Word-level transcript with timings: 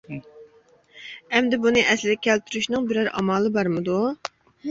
ئەمدى 1.33 1.59
بۇنى 1.65 1.83
ئەسلىگە 1.91 2.17
كەلتۈرۈشنىڭ 2.29 2.89
بىرەر 2.93 3.09
ئامالى 3.19 3.51
بارمىدۇ؟! 3.59 4.01